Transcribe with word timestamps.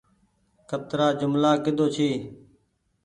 ڪترآ 0.69 1.07
ڪآم 1.19 1.33
ڪيۮو 1.63 1.85
ڇي۔ 1.95 2.09